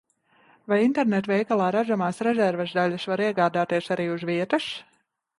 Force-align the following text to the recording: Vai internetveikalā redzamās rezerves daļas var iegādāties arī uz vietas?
Vai 0.71 0.77
internetveikalā 0.83 1.67
redzamās 1.75 2.21
rezerves 2.27 2.73
daļas 2.77 3.05
var 3.11 3.23
iegādāties 3.27 3.91
arī 3.97 4.07
uz 4.15 4.25
vietas? 4.31 4.71